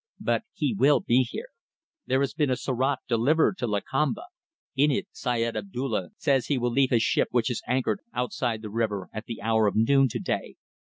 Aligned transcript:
But 0.19 0.45
he 0.53 0.73
will 0.73 0.99
be 0.99 1.21
here. 1.21 1.49
There 2.07 2.21
has 2.21 2.33
been 2.33 2.49
a 2.49 2.55
surat 2.55 3.01
delivered 3.07 3.59
to 3.59 3.67
Lakamba. 3.67 4.23
In 4.75 4.89
it, 4.89 5.05
Syed 5.11 5.55
Abdulla 5.55 6.09
says 6.17 6.47
he 6.47 6.57
will 6.57 6.71
leave 6.71 6.89
his 6.89 7.03
ship, 7.03 7.27
which 7.29 7.51
is 7.51 7.61
anchored 7.67 7.99
outside 8.11 8.63
the 8.63 8.71
river, 8.71 9.09
at 9.13 9.25
the 9.25 9.43
hour 9.43 9.67
of 9.67 9.75
noon 9.75 10.07
to 10.07 10.17
day. 10.17 10.55